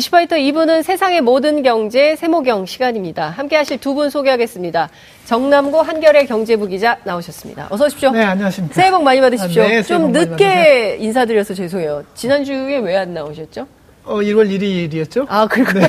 [0.00, 3.30] 이슈파이터 2부는 세상의 모든 경제 세모경 시간입니다.
[3.30, 4.90] 함께 하실 두 분 소개하겠습니다.
[5.24, 7.68] 정남고 한결의 경제부 기자 나오셨습니다.
[7.70, 8.10] 어서 오십시오.
[8.10, 8.74] 네, 안녕하십니까.
[8.74, 9.62] 새해 복 많이 받으십시오.
[9.62, 12.04] 아, 네, 좀 늦게 인사드려서 죄송해요.
[12.14, 13.66] 지난주에 왜 안 나오셨죠?
[14.04, 15.24] 어, 1월 1일이었죠?
[15.30, 15.88] 아, 그리고 네.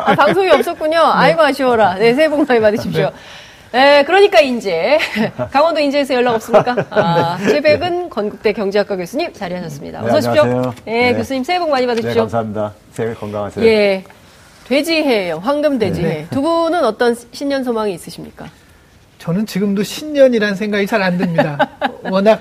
[0.00, 0.98] 아, 방송이 없었군요.
[1.00, 1.94] 아이고 아쉬워라.
[1.94, 3.04] 네, 새해 복 많이 받으십시오.
[3.04, 3.10] 네.
[3.72, 4.98] 네, 그러니까 인제
[5.52, 6.74] 강원도 인제에서 연락 없습니까?
[6.90, 10.02] 아, 최백은 건국대 경제학과 교수님 자리하셨습니다.
[10.04, 10.42] 어서 오십시오.
[10.42, 10.74] 안녕하세요.
[10.86, 12.12] 네, 교수님 새해 복 많이 받으십시오.
[12.14, 12.72] 네, 감사합니다.
[12.92, 13.64] 새해 건강하세요.
[13.64, 14.04] 예.
[14.66, 15.38] 돼지해예요.
[15.38, 16.08] 황금 돼지해.
[16.08, 16.26] 네.
[16.30, 18.46] 두 분은 어떤 신년 소망이 있으십니까?
[19.18, 21.68] 저는 지금도 신년이라는 생각이 잘 안 듭니다.
[22.10, 22.40] 워낙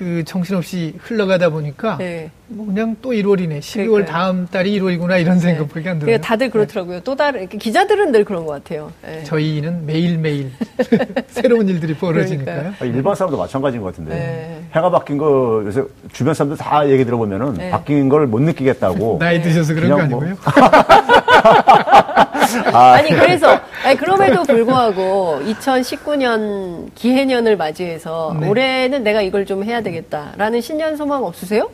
[0.00, 2.30] 그 정신없이 흘러가다 보니까 네.
[2.46, 3.58] 뭐 그냥 또 1월이네.
[3.58, 4.06] 12월 그러니까요.
[4.06, 6.06] 다음 달이 1월이구나 이런 생각밖에 안 들어요.
[6.06, 6.96] 그러니까 다들 그렇더라고요.
[6.96, 7.02] 네.
[7.04, 8.90] 또 다른 기자들은 늘 그런 것 같아요.
[9.04, 9.22] 네.
[9.24, 10.50] 저희는 매일 매일
[11.28, 12.72] 새로운 일들이 벌어지니까요.
[12.80, 14.62] 아, 일반 사람도 마찬가지인 것 같은데 네.
[14.74, 17.70] 해가 바뀐 거 요새 주변 사람들 다 얘기 들어보면은 네.
[17.70, 19.18] 바뀐 걸 못 느끼겠다고.
[19.20, 20.30] 나이 드셔서 그런 거뭐 아니고요?
[20.30, 20.36] 뭐.
[22.72, 23.00] 아.
[23.02, 28.48] 니 그래서 아니, 그럼에도 불구하고 2019년 기해년을 맞이해서 네.
[28.48, 31.70] 올해는 내가 이걸 좀 해야 되겠다라는 신년 소망 없으세요?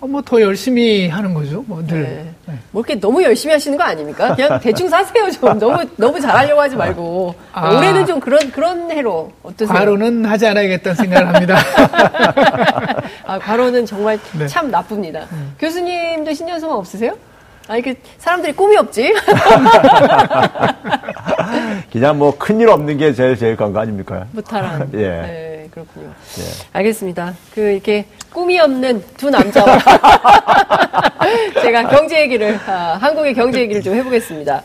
[0.00, 1.62] 어, 뭐더 열심히 하는 거죠.
[1.66, 2.02] 뭐 늘.
[2.02, 2.34] 네.
[2.46, 2.54] 네.
[2.70, 4.34] 뭐 이렇게 너무 열심히 하시는 거 아닙니까?
[4.34, 5.58] 그냥 대충 사세요 좀.
[5.58, 9.76] 너무 너무 잘하려고 하지 말고 아, 올해는 좀 그런 그런 해로 어떠세요?
[9.76, 11.58] 과로는 하지 않아야겠다는 생각을 합니다.
[13.26, 14.46] 아 과로는 정말 네.
[14.46, 15.26] 참 나쁩니다.
[15.32, 15.54] 음.
[15.58, 17.14] 교수님도 신년 소망 없으세요?
[17.70, 19.14] 아니 그 사람들이 꿈이 없지.
[21.92, 24.26] 그냥 뭐 큰일 없는 게 제일 제일 건거 아닙니까?
[24.32, 24.90] 무탈한.
[24.94, 24.98] 예.
[24.98, 26.08] 네, 그렇군요.
[26.08, 26.42] 예.
[26.72, 27.32] 알겠습니다.
[27.54, 29.78] 그 이렇게 꿈이 없는 두 남자와
[31.62, 34.62] 제가 경제 얘기를 아, 한국의 경제 얘기를 좀 해보겠습니다.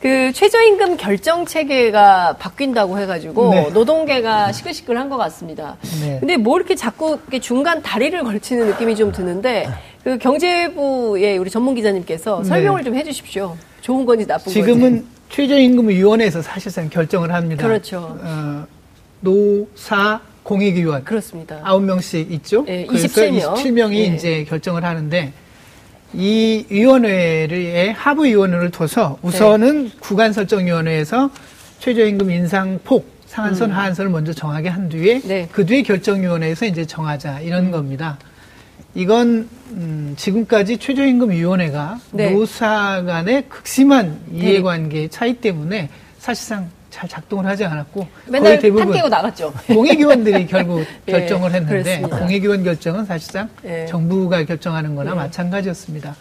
[0.00, 3.70] 그 최저임금 결정 체계가 바뀐다고 해가지고 네.
[3.70, 5.76] 노동계가 시끌시끌한 것 같습니다.
[6.02, 6.18] 네.
[6.20, 9.66] 근데 뭐 이렇게 자꾸 이렇게 중간 다리를 걸치는 느낌이 좀 드는데
[10.04, 12.48] 그 경제부의 우리 전문 기자님께서 네.
[12.48, 12.84] 설명을 네.
[12.84, 13.56] 좀 해주십시오.
[13.80, 14.96] 좋은 건지 나쁜 지금은 건지.
[14.96, 17.66] 지금은 최저임금위원회에서 사실상 결정을 합니다.
[17.66, 18.18] 그렇죠.
[18.20, 18.66] 어,
[19.20, 21.62] 노사 공익위원 그렇습니다.
[21.64, 22.64] 9명씩 있죠.
[22.66, 23.54] 네, 27명.
[23.54, 24.14] 27명이 네.
[24.14, 25.32] 이제 결정을 하는데
[26.12, 29.90] 이 위원회의 하부위원회를 둬서 우선은 네.
[30.00, 31.30] 구간설정위원회에서
[31.80, 33.76] 최저임금 인상폭 상한선 음.
[33.76, 35.48] 하한선을 먼저 정하게 한 뒤에 네.
[35.50, 37.70] 그 뒤에 결정위원회에서 이제 정하자 이런 음.
[37.70, 38.18] 겁니다.
[38.94, 42.30] 이건 음, 지금까지 최저임금위원회가 네.
[42.30, 45.88] 노사 간의 극심한 이해관계 차이 때문에
[46.18, 48.84] 사실상 잘 작동을 하지 않았고 맨날 대부분.
[49.66, 53.84] 공익위원들이 결국 예, 결정을 했는데 공익위원 결정은 사실상 예.
[53.86, 55.14] 정부가 결정하는 거나 예.
[55.14, 56.14] 마찬가지였습니다.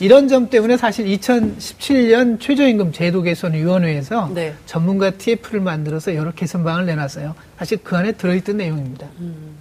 [0.00, 4.54] 이런 점 때문에 사실 2017년 최저임금 제도 개선 위원회에서 네.
[4.66, 7.34] 전문가 TF를 만들어서 여러 개선방을 내놨어요.
[7.58, 9.06] 사실 그 안에 들어있던 내용입니다.
[9.20, 9.56] 음.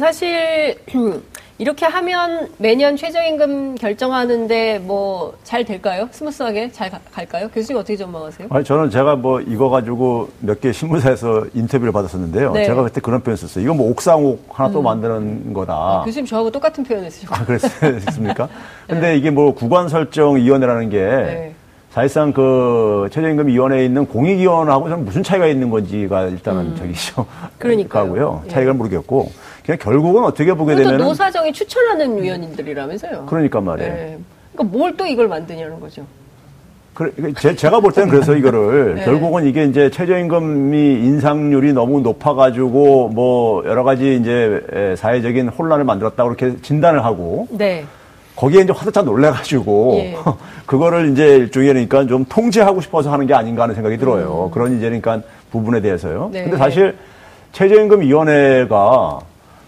[0.00, 0.76] 사실
[1.58, 6.06] 이렇게 하면 매년 최저임금 결정하는데 뭐 잘 될까요?
[6.10, 7.48] 스무스하게 잘 가, 갈까요?
[7.48, 8.48] 교수님 어떻게 전망하세요?
[8.50, 12.52] 아니 저는 제가 뭐 이거 가지고 몇 개 신문사에서 인터뷰를 받았었는데요.
[12.52, 12.64] 네.
[12.66, 13.64] 제가 그때 그런 표현 썼어요.
[13.64, 14.72] 이거 뭐 옥상옥 하나 음.
[14.74, 15.72] 또 만드는 거다.
[15.72, 17.34] 아, 교수님 저하고 똑같은 표현을 쓰셨죠.
[17.34, 18.48] 아, 그랬습니까?
[18.88, 19.16] 근데 네.
[19.16, 21.54] 이게 뭐 구간 설정 위원회라는 게 네.
[21.90, 26.76] 사실상 그 최저임금 위원회에 있는 공익위원하고 저는 무슨 차이가 있는 건지가 일단은 음.
[26.76, 27.24] 저기죠.
[27.58, 28.42] 그러니까요.
[28.48, 28.74] 차이가 예.
[28.74, 29.30] 모르겠고
[29.66, 33.26] 그냥 결국은 어떻게 보게 되면 노사정이 추천하는 위원님들이라면서요.
[33.26, 33.92] 그러니까 말이에요.
[33.92, 34.18] 네.
[34.54, 36.02] 그러니까 뭘 또 이걸 만드냐는 거죠.
[36.94, 37.10] 그래,
[37.56, 39.04] 제, 가 볼 때는 그래서 이거를 네.
[39.04, 46.56] 결국은 이게 이제 최저임금이 인상률이 너무 높아가지고 뭐 여러 가지 이제 사회적인 혼란을 만들었다고 이렇게
[46.62, 47.84] 진단을 하고 네.
[48.36, 50.16] 거기에 이제 화들짝 놀래가지고 예.
[50.66, 54.46] 그거를 이제 일종의 그러니까 좀 통제하고 싶어서 하는 게 아닌가 하는 생각이 들어요.
[54.46, 54.50] 음.
[54.52, 56.30] 그런 이제 그러니까 부분에 대해서요.
[56.32, 56.44] 네.
[56.44, 56.96] 근데 사실
[57.52, 59.18] 최저임금위원회가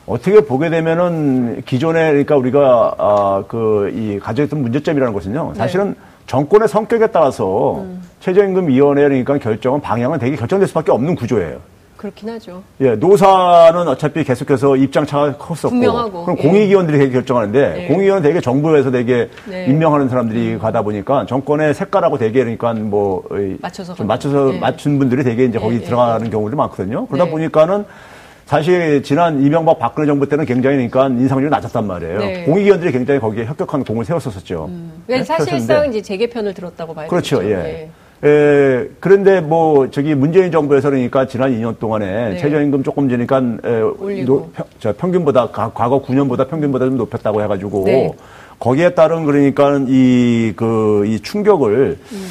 [0.08, 5.50] 어떻게 보게 되면은 기존에 그러니까 우리가 아, 그이 가져있던 문제점이라는 것은요.
[5.52, 5.58] 네.
[5.58, 5.94] 사실은 네.
[6.26, 8.02] 정권의 성격에 따라서 음.
[8.20, 11.58] 최저임금위원회 그러니까 결정은 방향은 되게 결정될 수밖에 없는 구조예요.
[11.98, 12.62] 그렇긴 하죠.
[12.80, 15.70] 예, 노사는 어차피 계속해서 입장차가 컸었고.
[15.70, 16.24] 분명하고.
[16.26, 16.42] 그럼 예.
[16.42, 17.88] 공익위원들이 되게 결정하는데, 예.
[17.88, 19.66] 공익위원은 되게 정부에서 되게 네.
[19.66, 20.58] 임명하는 사람들이 음.
[20.60, 23.24] 가다 보니까 정권의 색깔하고 되게 그러니까 뭐,
[23.60, 23.94] 맞춰서.
[23.94, 24.58] 좀 맞춰서 예.
[24.60, 25.84] 맞춘 분들이 되게 이제 거기 예, 예.
[25.84, 27.06] 들어가는 경우들이 많거든요.
[27.06, 27.30] 그러다 네.
[27.32, 27.84] 보니까는
[28.48, 32.18] 사실 지난 이명박 박근혜 정부 때는 굉장히 그러니까 인상률이 낮았단 말이에요.
[32.18, 32.44] 네.
[32.44, 34.64] 공익위원들이 굉장히 거기에 협격한 공을 세웠었었죠.
[34.70, 35.02] 음.
[35.06, 35.22] 네?
[35.22, 37.40] 사실상 이제 재개편을 들었다고 봐야 그렇죠.
[37.40, 37.50] 되죠.
[37.50, 37.56] 예.
[37.56, 37.90] 네.
[38.24, 42.36] 에, 그런데 뭐 저기 문재인 정부에서 그러니까 지난 2년 동안에 네.
[42.38, 47.84] 최저임금 조금 지니까 에, 노, 평, 저 평균보다 가, 과거 9년보다 평균보다 좀 높였다고 해가지고
[47.84, 48.10] 네.
[48.58, 52.28] 거기에 따른 그러니까 이 그이 그, 충격을 음.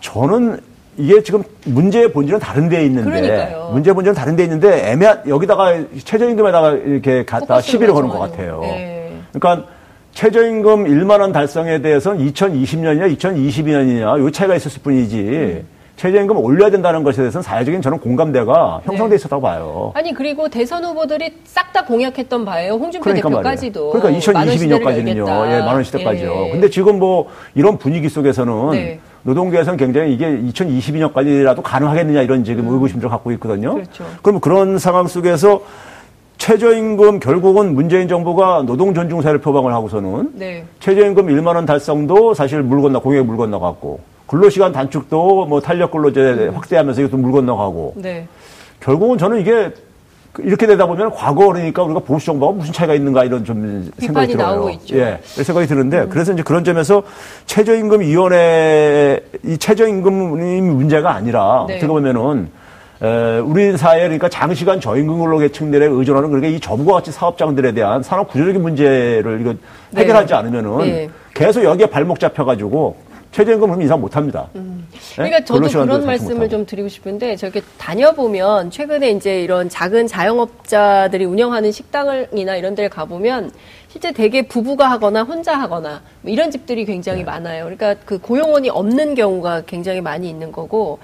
[0.00, 3.70] 저는 이게 지금 문제의 본질은 다른 데에 있는데 그러니까요.
[3.72, 5.74] 문제의 본질은 다른 데에 있는데 애매 여기다가
[6.04, 8.60] 최저임금에다가 이렇게 갖다 시비를 거는 것 같아요.
[8.62, 9.12] 네.
[9.32, 9.66] 그러니까
[10.12, 15.66] 최저임금 1만 원 달성에 대해서는 2020년이냐 2022년이냐 요 차이가 있었을 뿐이지 음.
[15.96, 19.16] 최저임금 을 올려야 된다는 것에 대해서는 사회적인 저는 공감대가 형성돼 네.
[19.16, 19.92] 있었다고 봐요.
[19.94, 22.74] 아니 그리고 대선 후보들이 싹 다 공약했던 바예요.
[22.74, 23.90] 홍준표 그러니까 대표까지도.
[23.92, 25.50] 그러니까 2022년까지는요.
[25.50, 26.46] 예, 만원 시대까지요.
[26.46, 26.50] 예.
[26.50, 29.00] 근데 지금 뭐 이런 분위기 속에서는 네.
[29.24, 32.74] 노동계에서는 굉장히 이게 2022년까지라도 가능하겠느냐 이런 지금 음.
[32.74, 33.74] 의구심들을 갖고 있거든요.
[33.74, 34.04] 그렇죠.
[34.22, 35.62] 그럼 그런 상황 속에서
[36.38, 40.64] 최저임금 결국은 문재인 정부가 노동 존중사를 표방을 하고서는 네.
[40.80, 46.20] 최저임금 1만 원 달성도 사실 물 건너 공약에 물 건너갔고 근로시간 단축도 뭐 탄력 근로제
[46.20, 46.54] 음.
[46.54, 47.94] 확대하면서 이것도 물 건너가고.
[47.96, 48.26] 네.
[48.80, 49.70] 결국은 저는 이게
[50.38, 54.46] 이렇게 되다 보면 과거 그러니까 우리가 보수 정부가 무슨 차이가 있는가 이런 좀 생각이 들어요.
[54.46, 54.96] 나오고 있죠.
[54.96, 56.08] 예, 생각이 드는데 음.
[56.08, 57.02] 그래서 이제 그런 점에서
[57.46, 61.74] 최저임금위원회 이 최저임금이 문제가 아니라 네.
[61.76, 62.48] 어떻게 보면은
[63.02, 68.02] 에, 우리 사회 그러니까 장시간 저임금 근로 계층들에 의존하는 그러니까 이 저부가 같이 사업장들에 대한
[68.02, 69.54] 산업 구조적인 문제를 이거
[69.90, 70.00] 네.
[70.00, 70.34] 해결하지 네.
[70.34, 71.10] 않으면은 네.
[71.34, 72.96] 계속 여기에 발목 잡혀가지고
[73.32, 74.48] 최저임금 은 인상 못합니다.
[74.54, 74.86] 음.
[74.92, 74.98] 네?
[75.16, 81.72] 그러니까 저도 그런 말씀을 좀 드리고 싶은데 저렇게 다녀보면 최근에 이제 이런 작은 자영업자들이 운영하는
[81.72, 83.50] 식당이나 이런 데를 가보면
[83.88, 87.24] 실제 대개 부부가 하거나 혼자 하거나 뭐 이런 집들이 굉장히 네.
[87.24, 87.64] 많아요.
[87.64, 90.98] 그러니까 그 고용원이 없는 경우가 굉장히 많이 있는 거고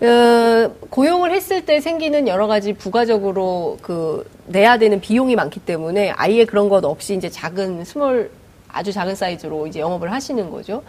[0.00, 6.44] 어, 고용을 했을 때 생기는 여러 가지 부가적으로 그 내야 되는 비용이 많기 때문에 아예
[6.44, 8.30] 그런 것 없이 이제 작은 small
[8.68, 10.82] 아주 작은 사이즈로 이제 영업을 하시는 거죠.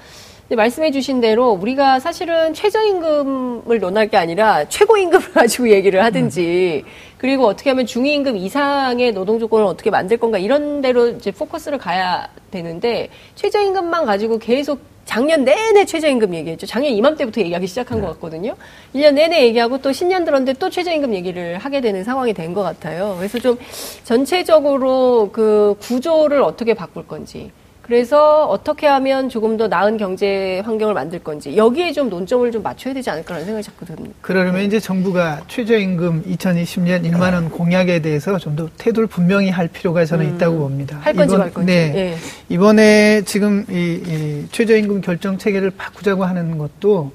[0.54, 6.84] 말씀해 주신 대로 우리가 사실은 최저임금을 논할 게 아니라 최고임금을 가지고 얘기를 하든지
[7.18, 12.28] 그리고 어떻게 하면 중위임금 이상의 노동 조건을 어떻게 만들 건가 이런 대로 이제 포커스를 가야
[12.52, 16.66] 되는데 최저임금만 가지고 계속 작년 내내 최저임금 얘기했죠.
[16.68, 18.06] 작년 이맘때부터 얘기하기 시작한 네.
[18.08, 18.56] 것 같거든요.
[18.94, 23.16] 1년 내내 얘기하고 또 신년 들었는데 또 최저임금 얘기를 하게 되는 상황이 된 것 같아요.
[23.18, 23.58] 그래서 좀
[24.04, 27.52] 전체적으로 그 구조를 어떻게 바꿀 건지
[27.86, 32.96] 그래서 어떻게 하면 조금 더 나은 경제 환경을 만들 건지 여기에 좀 논점을 좀 맞춰야
[32.96, 34.16] 되지 않을까라는 생각이 자꾸 듭니다.
[34.22, 34.66] 그러려면 네.
[34.66, 40.26] 이제 정부가 최저임금 2020년 1만 원 공약에 대해서 좀 더 태도를 분명히 할 필요가 저는
[40.26, 40.98] 음, 있다고 봅니다.
[41.02, 41.74] 할 건지 이번, 말 건지.
[41.74, 41.92] 네.
[41.92, 42.16] 네.
[42.48, 47.12] 이번에 지금 이, 이 최저임금 결정 체계를 바꾸자고 하는 것도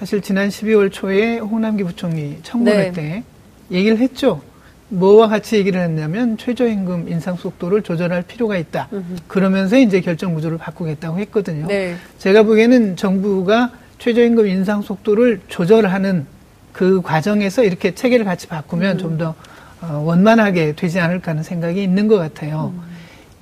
[0.00, 2.92] 사실 지난 12월 초에 홍남기 부총리 청문회 네.
[2.92, 3.22] 때
[3.70, 4.42] 얘기를 했죠.
[4.90, 8.88] 뭐와 같이 얘기를 했냐면 최저임금 인상 속도를 조절할 필요가 있다.
[9.26, 11.66] 그러면서 이제 결정 구조를 바꾸겠다고 했거든요.
[11.66, 11.96] 네.
[12.18, 16.26] 제가 보기에는 정부가 최저임금 인상 속도를 조절하는
[16.72, 18.98] 그 과정에서 이렇게 체계를 같이 바꾸면 음.
[18.98, 19.34] 좀더
[19.82, 22.72] 어, 원만하게 되지 않을까 하는 생각이 있는 것 같아요.
[22.74, 22.82] 음.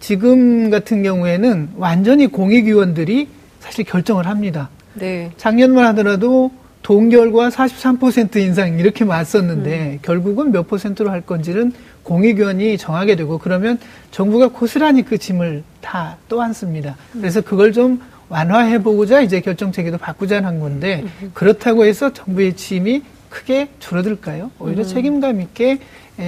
[0.01, 3.29] 지금 같은 경우에는 완전히 공익위원들이
[3.61, 4.69] 사실 결정을 합니다.
[4.95, 5.33] 네.
[5.37, 6.53] 작년만 하더라도
[6.83, 9.99] 동결과 43% 인상 이렇게 맞섰는데 음.
[10.03, 11.73] 결국은 몇 퍼센트로 할 건지는
[12.03, 13.79] 공익위원이 정하게 되고 그러면
[14.11, 16.97] 정부가 고스란히 그 짐을 다 떠안습니다.
[17.13, 21.31] 그래서 그걸 좀 완화해보고자 이제 결정체계도 바꾸자는 건데 음.
[21.35, 24.51] 그렇다고 해서 정부의 짐이 크게 줄어들까요?
[24.59, 24.87] 오히려 음.
[24.87, 25.81] 책임감 있게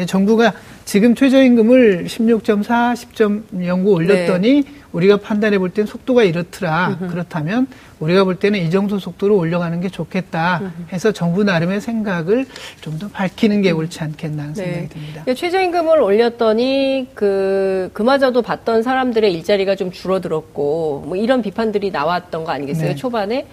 [0.07, 0.53] 정부가
[0.85, 4.81] 지금 최저임금을 16.4, 10.09 올렸더니 네.
[4.93, 6.97] 우리가 판단해 볼 땐 속도가 이렇더라.
[7.01, 7.09] 으흠.
[7.11, 7.69] 그렇다면
[8.01, 12.47] 우리가 볼 때는 이 정도 속도로 올려가는 게 좋겠다 해서 정부 나름의 생각을
[12.81, 14.65] 좀 더 밝히는 게 옳지 않겠나 하는 네.
[14.65, 15.25] 생각이 듭니다.
[15.33, 22.89] 최저임금을 올렸더니 그 그마저도 받던 사람들의 일자리가 좀 줄어들었고 뭐 이런 비판들이 나왔던 거 아니겠어요
[22.89, 22.95] 네.
[22.97, 23.47] 초반에.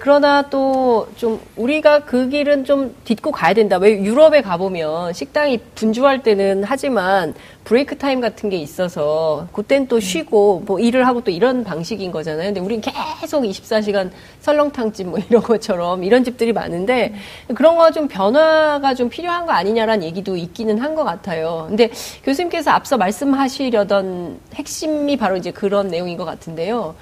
[0.00, 0.80] 그러나 또
[1.16, 3.76] 좀 우리가 그 길은 좀 딛고 가야 된다.
[3.78, 7.34] 왜 유럽에 가보면 식당이 분주할 때는 하지 만
[7.64, 12.46] 브레이크 타임 같은 게 있어서 그땐 또 쉬고 뭐 일을 하고 또 이런 방식인 거잖아요.
[12.46, 12.80] 근데 우리는
[13.20, 14.10] 계속 24시간
[14.40, 17.14] 설렁탕집 뭐 이런 것처럼 이런 집들이 많은데
[17.54, 21.66] 그런 거좀 변화가 좀 필요한 거 아니냐라는 얘기도 있기는 한 것 같아요.
[21.68, 21.88] 근데
[22.24, 26.94] 교수님께서 앞서 말씀하시려던 핵심이 바로 이제 그런 내용인 것 같은데요.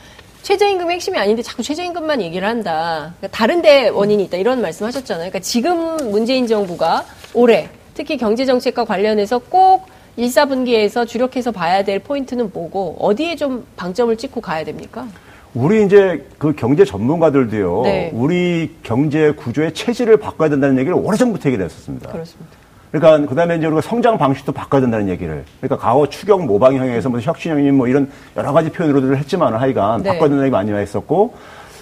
[0.42, 3.14] 최저임금이 핵심이 아닌데 자꾸 최저임금만 얘기를 한다.
[3.18, 4.36] 그러니까 다른 데 원인이 있다.
[4.38, 5.30] 이런 말씀 하셨잖아요.
[5.30, 7.04] 그러니까 지금 문재인 정부가
[7.34, 7.68] 올해
[7.98, 9.86] 특히 경제정책과 관련해서 꼭
[10.16, 15.04] 1, 4분기에서 주력해서 봐야 될 포인트는 뭐고 어디에 좀 방점을 찍고 가야 됩니까?
[15.52, 17.82] 우리 이제 그 경제 전문가들도요.
[17.82, 18.10] 네.
[18.14, 22.12] 우리 경제 구조의 체질을 바꿔야 된다는 얘기를 오래전부터 얘기를 했었습니다.
[22.12, 22.52] 그렇습니다.
[22.92, 25.44] 그러니까 그다음에 이제 우리가 성장 방식도 바꿔야 된다는 얘기를.
[25.60, 30.10] 그러니까 과거 추경 모방형에서 무슨 혁신형님 뭐 이런 여러 가지 표현으로들 했지만 하여간 네.
[30.10, 31.34] 바꿔야 된다는 얘기 많이 했었고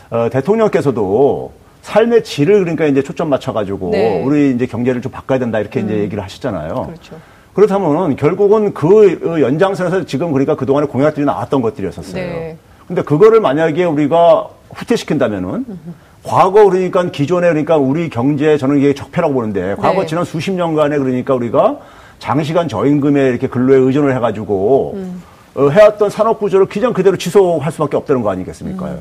[0.09, 4.21] 어, 대통령께서도 삶의 질을 그러니까 이제 초점 맞춰가지고 네.
[4.25, 5.87] 우리 이제 경제를 좀 바꿔야 된다 이렇게 음.
[5.87, 6.75] 이제 얘기를 하셨잖아요.
[6.75, 7.17] 그렇죠.
[7.55, 12.15] 그렇다면 결국은 그 연장선에서 지금 그러니까 그동안에 공약들이 나왔던 것들이었었어요.
[12.15, 12.57] 네.
[12.89, 15.65] 근데 그거를 만약에 우리가 후퇴시킨다면은
[16.25, 20.07] 과거 그러니까 기존에 그러니까 우리 경제 저는 이게 적폐라고 보는데 과거 네.
[20.07, 21.79] 지난 수십 년간에 그러니까 우리가
[22.19, 25.23] 장시간 저임금에 이렇게 근로에 의존을 해가지고 음.
[25.55, 28.87] 어, 해왔던 산업 구조를 그냥 그대로 지속할 수밖에 없다는 거 아니겠습니까?
[28.87, 28.99] 음.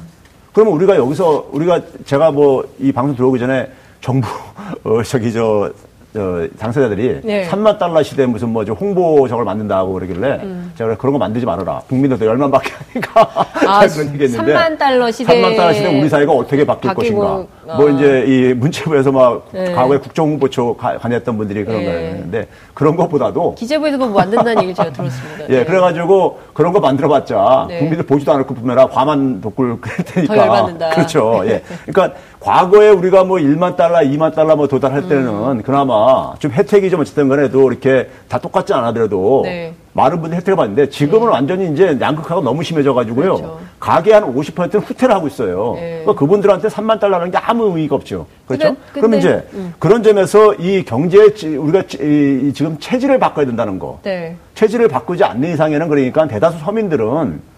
[0.56, 3.70] 그러면 우리가 여기서 우리가 제가 뭐 이 방송 들어오기 전에
[4.00, 4.26] 정부
[4.86, 5.70] 어 저기 저
[6.16, 7.48] 어, 당사자들이 네.
[7.50, 10.72] 3만 달러 시대 무슨 뭐 홍보 저걸 만든다고 그러길래 음.
[10.78, 11.82] 제가 그런 거 만들지 말아라.
[11.90, 13.30] 국민들도 열만밖에 하니까
[13.68, 17.74] 아, 그런 얘기했는데 3만 달러 시대 3만 달러 시대 우리 사회가 어떻게 바뀔 바뀌고, 것인가.
[17.74, 17.78] 어.
[17.78, 19.74] 뭐 이제 이 문체부에서 막 네.
[19.74, 21.86] 과거에 국정홍보처 관여했던 분들이 그런 네.
[21.86, 25.46] 걸 했는데 그런 것보다도 기재부에서 그거 만든다는 얘기를 제가 들었습니다.
[25.50, 25.66] 예, 네.
[25.66, 27.80] 그래가지고 그런 거 만들어봤자 네.
[27.80, 30.34] 국민들 보지도 않을 거 보면라 과만 독굴 그럴 테니까.
[30.36, 30.90] 더 열받는다.
[30.92, 31.42] 그렇죠.
[31.46, 31.62] 예.
[31.86, 35.62] 그러니까 과거에 우리가 뭐 1만 달러, 2만 달러 뭐 도달할 때는 음.
[35.64, 39.74] 그나마 좀 혜택이 좀 어쨌든 간에도 이렇게 다 똑같지 않아더라도 네.
[39.94, 41.34] 많은 분들이 혜택을 받는데 지금은 네.
[41.34, 43.36] 완전히 이제 양극화가 너무 심해져 가지고요.
[43.36, 43.60] 그렇죠.
[43.80, 45.74] 가계 한 50%는 후퇴를 하고 있어요.
[45.76, 46.02] 네.
[46.04, 48.28] 그러니까 그분들한테 3만 달러라는 게 아무 의미가 없죠.
[48.46, 48.76] 그렇죠?
[48.94, 49.74] 근데, 그럼 이제 음.
[49.80, 53.98] 그런 점에서 이 경제 우리가 이, 지금 체질을 바꿔야 된다는 거.
[54.04, 54.36] 네.
[54.54, 57.55] 체질을 바꾸지 않는 이상에는 그러니까 대다수 서민들은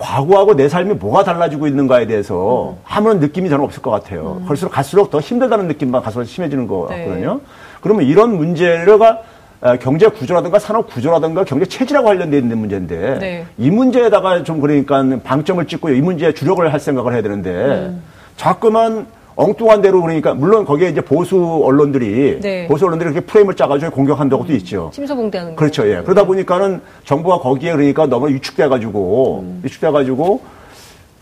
[0.00, 2.76] 과거하고 내 삶이 뭐가 달라지고 있는가에 대해서 음.
[2.88, 4.38] 아무런 느낌이 저는 없을 것 같아요.
[4.40, 4.46] 음.
[4.46, 7.04] 갈수록 갈수록 더 힘들다는 느낌만 갈수록 심해지는 것 네.
[7.04, 7.40] 같거든요.
[7.82, 9.20] 그러면 이런 문제가
[9.60, 13.46] 어, 경제 구조라든가 산업 구조라든가 경제 체질하고 관련돼 있는 문제인데 네.
[13.58, 18.02] 이 문제에다가 좀 그러니까 방점을 찍고 이 문제에 주력을 할 생각을 해야 되는데 음.
[18.38, 19.06] 자꾸만
[19.40, 22.68] 엉뚱한 대로 그러니까 물론 거기에 이제 보수 언론들이 네.
[22.68, 24.90] 보수 언론들이 이렇게 프레임을 짜가지고 공격한다고 도 있죠.
[24.92, 25.88] 침소봉대하는 그렇죠.
[25.88, 26.02] 예.
[26.02, 29.60] 그러다 보니까는 정부가 거기에 그러니까 너무 위축돼가지고 음.
[29.64, 30.60] 위축돼가지고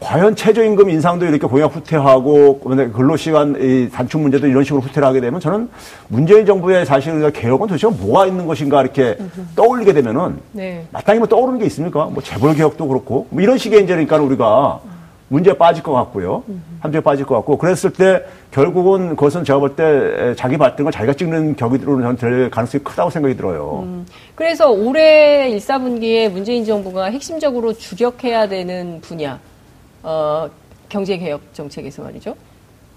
[0.01, 5.69] 과연 최저임금 인상도 이렇게 공약 후퇴하고 근로시간 단축 문제도 이런 식으로 후퇴를 하게 되면 저는
[6.09, 9.41] 문재인 정부의 사실 우리가 개혁은 도대체 뭐가 있는 것인가 이렇게 음흠.
[9.57, 10.87] 떠올리게 되면은 네.
[10.93, 12.07] 마땅히 뭐 떠오르는 게 있습니까?
[12.07, 14.81] 뭐 재벌 개혁도 그렇고 뭐 이런 식의 이제 그러니까 우리가
[15.29, 16.43] 문제에 빠질 것 같고요.
[16.81, 21.57] 함정에 빠질 것 같고 그랬을 때 결국은 그것은 제가 볼 때 자기 발등을 자기가 찍는
[21.57, 23.81] 격으로는 저는 될 가능성이 크다고 생각이 들어요.
[23.85, 29.39] 음, 그래서 올해 1, 4분기에 문재인 정부가 핵심적으로 주력해야 되는 분야,
[30.03, 30.49] 어,
[30.89, 32.35] 경제개혁 정책에서 말이죠.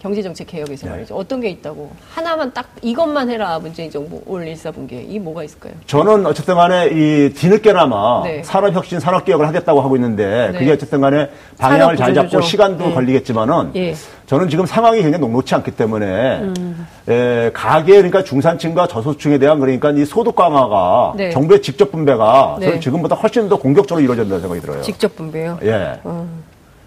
[0.01, 0.93] 경제정책 개혁에서 네.
[0.93, 1.15] 말이죠.
[1.15, 5.73] 어떤 게 있다고 하나만 딱 이것만 해라 문재인 정부 올 1, 4분기에 이 뭐가 있을까요?
[5.85, 8.41] 저는 어쨌든 간에 이 뒤늦게나마 네.
[8.43, 10.57] 산업혁신 산업개혁을 하겠다고 하고 있는데 네.
[10.57, 11.29] 그게 어쨌든 간에
[11.59, 12.93] 방향을 잘 잡고 시간도 네.
[12.95, 13.93] 걸리겠지만은 예.
[14.25, 16.87] 저는 지금 상황이 굉장히 녹록치 않기 때문에 음.
[17.07, 21.29] 에, 가계 그러니까 중산층과 저소득층에 대한 그러니까 이 소득 강화가 네.
[21.29, 24.81] 정부의 직접 분배가 저는 지금보다 훨씬 더 공격적으로 이루어진다는 생각이 들어요.
[24.81, 25.59] 직접 분배요?
[25.61, 25.99] 예.
[26.07, 26.43] 음.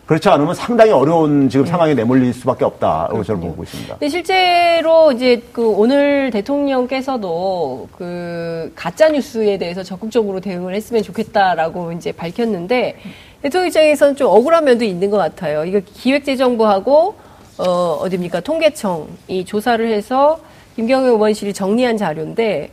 [0.06, 1.70] 그렇지 않으면 상당히 어려운 지금 네.
[1.70, 3.94] 상황에 내몰릴 수밖에 없다고 저는 보고 있습니다.
[3.94, 12.12] 근데 실제로 이제 그 오늘 대통령께서도 그 가짜 뉴스에 대해서 적극적으로 대응을 했으면 좋겠다라고 이제
[12.12, 12.96] 밝혔는데
[13.42, 15.64] 대통령 입장에서는 좀 억울한 면도 있는 것 같아요.
[15.64, 17.14] 이거 기획재정부하고
[17.58, 20.38] 어 어딥니까 통계청이 조사를 해서
[20.76, 22.70] 김경애 의원실이 정리한 자료인데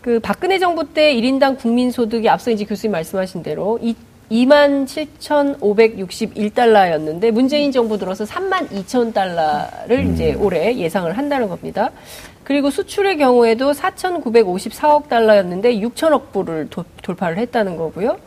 [0.00, 3.78] 그 박근혜 정부 때 1인당 국민소득이 앞서 이제 교수님 말씀하신 대로
[4.30, 10.12] 27,561달러였는데 문재인 정부 들어서 3만 2천 달러를 음.
[10.12, 11.90] 이제 올해 예상을 한다는 겁니다.
[12.44, 18.18] 그리고 수출의 경우에도 4,954억 달러였는데 6천억 불을 도, 돌파를 했다는 거고요.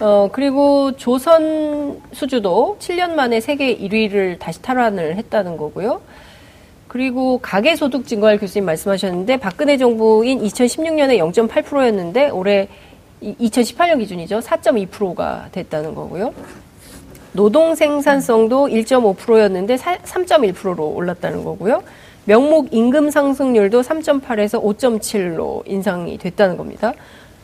[0.00, 6.00] 어, 그리고 조선 수주도 7년 만에 세계 1위를 다시 탈환을 했다는 거고요.
[6.88, 12.68] 그리고 가계소득 증가할 교수님 말씀하셨는데 박근혜 정부인 2016년에 0.8%였는데 올해
[13.40, 14.40] 2018년 기준이죠.
[14.40, 16.34] 4.2%가 됐다는 거고요.
[17.32, 21.82] 노동 생산성도 1.5%였는데 3.1%로 올랐다는 거고요.
[22.26, 26.94] 명목 임금 상승률도 3.8에서 5.7로 인상이 됐다는 겁니다.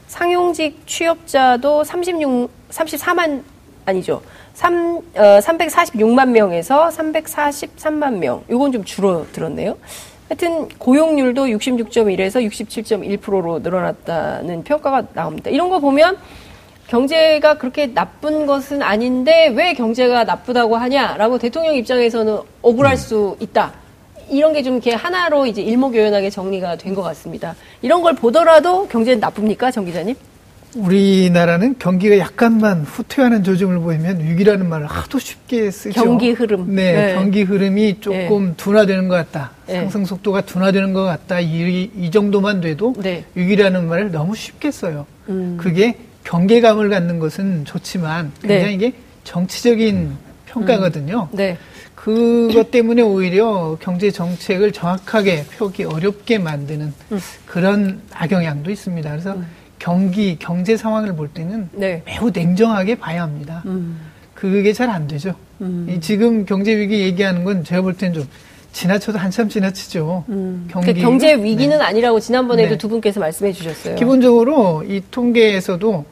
[0.07, 3.43] 상용직 취업자도 36, 34만,
[3.85, 4.23] 아니죠.
[4.55, 8.43] 3, 어, 346만 명에서 343만 명.
[8.51, 9.77] 요건 좀 줄어들었네요.
[10.31, 15.51] 하여튼 고용률도 66.1에서 67.1%로 늘어났다는 평가가 나옵니다.
[15.51, 16.17] 이런 거 보면
[16.87, 22.97] 경제가 그렇게 나쁜 것은 아닌데 왜 경제가 나쁘다고 하냐라고 대통령 입장에서는 억울할 음.
[22.97, 23.73] 수 있다.
[24.29, 27.57] 이런 게 좀 이렇게 하나로 이제 일목요연하게 정리가 된 것 같습니다.
[27.83, 30.15] 이런 걸 보더라도 경제는 나쁩니까, 정 기자님?
[30.75, 36.03] 우리나라는 경기가 약간만 후퇴하는 조짐을 보이면 위기라는 말을 하도 쉽게 쓰죠.
[36.03, 36.75] 경기 흐름.
[36.75, 37.15] 네, 네.
[37.15, 38.55] 경기 흐름이 조금 네.
[38.57, 39.51] 둔화되는 것 같다.
[39.67, 39.75] 네.
[39.81, 41.41] 상승 속도가 둔화되는 것 같다.
[41.41, 43.25] 이, 이 정도만 돼도 네.
[43.35, 45.07] 위기라는 말을 너무 쉽게 써요.
[45.29, 45.57] 음.
[45.61, 48.49] 그게 경계감을 갖는 것은 좋지만 네.
[48.49, 48.93] 굉장히 이게
[49.25, 50.13] 정치적인
[50.47, 51.29] 평가거든요.
[51.33, 51.37] 음.
[51.37, 51.59] 네.
[51.95, 57.21] 그것 때문에 오히려 경제 정책을 정확하게 펴기 어렵게 만드는 음.
[57.45, 59.11] 그런 악영향도 있습니다.
[59.11, 59.47] 그래서 음.
[59.81, 62.03] 경기 경제 상황을 볼 때는 네.
[62.07, 63.63] 매우 냉정하게 봐야 합니다.
[63.67, 63.99] 음.
[64.35, 65.35] 그게 잘 안 되죠.
[65.61, 65.99] 음.
[66.01, 68.29] 지금 경제 위기 얘기하는 건 제가 볼 때는 좀
[68.73, 70.25] 지나쳐도 한참 지나치죠.
[70.29, 70.69] 음.
[70.71, 71.83] 경기 그 경제 위기는 네.
[71.85, 72.79] 아니라고 지난번에도 네.
[72.79, 73.97] 두 분께서 말씀해 주셨어요.
[73.97, 76.05] 기본적으로 이 통계에서도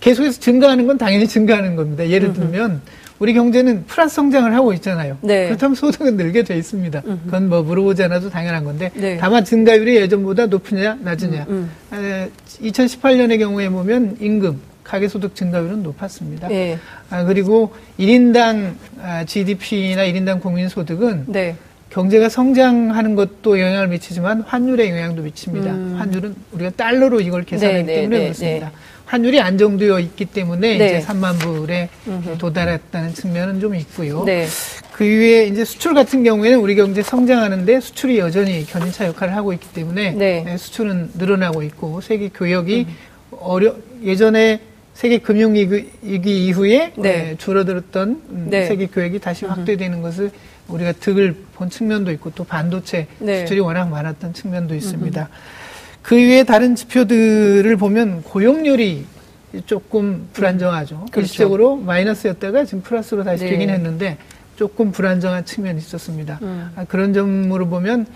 [0.00, 2.08] 계속해서 증가하는 건 당연히 증가하는 겁니다.
[2.08, 2.82] 예를 들면
[3.18, 5.18] 우리 경제는 플러스 성장을 하고 있잖아요.
[5.20, 5.46] 네.
[5.46, 7.02] 그렇다면 소득은 늘게 돼 있습니다.
[7.02, 9.16] 그건 뭐 물어보지 않아도 당연한 건데 네.
[9.18, 11.46] 다만 증가율이 예전보다 높으냐 낮으냐.
[11.48, 11.98] 음, 음.
[11.98, 12.30] 에,
[12.60, 16.48] 2018년의 경우에 보면 임금 가계소득 증가율은 높았습니다.
[16.48, 16.78] 네.
[17.10, 21.56] 아, 그리고 1인당 아, GDP나 1인당 국민소득은 네.
[21.90, 25.70] 경제가 성장하는 것도 영향을 미치지만 환율에 영향도 미칩니다.
[25.70, 25.94] 음.
[25.96, 28.72] 환율은 우리가 달러로 이걸 계산하기 네, 네 때문에 네, 그렇습니다.
[29.14, 29.18] 네.
[29.24, 30.86] 환율이 안정되어 있기 때문에 네.
[30.98, 32.38] 이제 3만 불에 음흠.
[32.38, 34.24] 도달했다는 측면은 좀 있고요.
[34.24, 34.46] 네.
[34.92, 39.68] 그 이후에 이제 수출 같은 경우에는 우리 경제 성장하는데 수출이 여전히 견인차 역할을 하고 있기
[39.72, 40.56] 때문에 네.
[40.56, 42.94] 수출은 늘어나고 있고 세계 교역이 음.
[43.40, 44.60] 어려 예전에
[44.94, 47.34] 세계 금융위기 이후에 네.
[47.38, 48.66] 줄어들었던 음, 네.
[48.66, 50.30] 세계 교역이 다시 확대되는 것을
[50.68, 53.40] 우리가 득을 본 측면도 있고 또 반도체 네.
[53.40, 55.20] 수출이 워낙 많았던 측면도 있습니다.
[55.20, 55.63] 음흠.
[56.04, 59.06] 그 이외에 다른 지표들을 보면 고용률이
[59.64, 60.96] 조금 불안정하죠.
[61.10, 61.20] 그렇죠.
[61.20, 63.50] 일시적으로 마이너스였다가 지금 플러스로 다시 네.
[63.50, 64.18] 되긴 했는데
[64.56, 66.38] 조금 불안정한 측면이 있었습니다.
[66.42, 66.70] 음.
[66.76, 68.06] 아, 그런 점으로 보면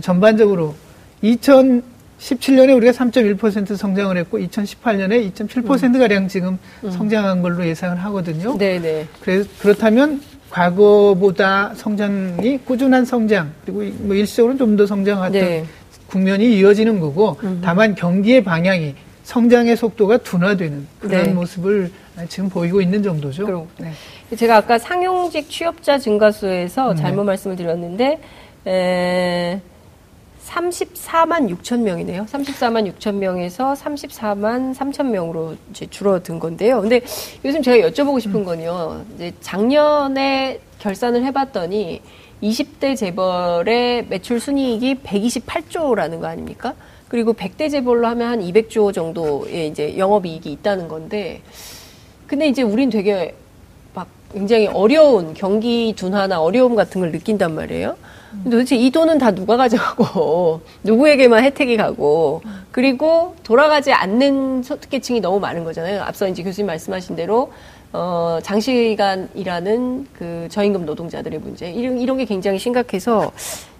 [0.00, 0.74] 전반적으로
[1.22, 6.90] 2017년에 우리가 3.1% 성장을 했고 2018년에 2.7%가량 지금 음.
[6.90, 8.56] 성장한 걸로 예상을 하거든요.
[8.56, 8.80] 네네.
[8.80, 9.06] 네.
[9.20, 15.64] 그래서 그렇다면 과거보다 성장이 꾸준한 성장 그리고 뭐 일시적으로 좀 더 성장했던 네.
[16.06, 17.60] 국면이 이어지는 거고 음.
[17.64, 18.94] 다만 경기의 방향이
[19.24, 21.32] 성장의 속도가 둔화되는 그런 네.
[21.32, 21.90] 모습을
[22.28, 23.66] 지금 보이고 있는 정도죠.
[23.78, 23.92] 네.
[24.36, 27.02] 제가 아까 상용직 취업자 증가수에서 네.
[27.02, 28.20] 잘못 말씀을 드렸는데
[28.66, 29.60] 에,
[30.44, 32.26] 34만 6천 명이네요.
[32.26, 36.82] 34만 6천 명에서 34만 3천 명으로 이제 줄어든 건데요.
[36.82, 37.00] 근데
[37.44, 38.44] 요즘 제가 여쭤보고 싶은 음.
[38.44, 39.04] 건요.
[39.14, 42.02] 이제 작년에 결산을 해봤더니
[42.42, 46.74] 20대 재벌의 매출 순이익이 128조라는 거 아닙니까?
[47.08, 51.42] 그리고 100대 재벌로 하면 한 200조 정도의 이제 영업이익이 있다는 건데,
[52.26, 53.34] 근데 이제 우린 되게
[53.94, 57.96] 막 굉장히 어려운 경기 둔화나 어려움 같은 걸 느낀단 말이에요.
[58.42, 62.42] 도대체 이 돈은 다 누가 가져가고 누구에게만 혜택이 가고
[62.72, 66.02] 그리고 돌아가지 않는 소득계층이 너무 많은 거잖아요.
[66.02, 67.52] 앞서 이제 교수님 말씀하신 대로
[67.94, 73.32] 어, 장시간 일하는 그 저임금 노동자들의 문제 이런 이런 게 굉장히 심각해서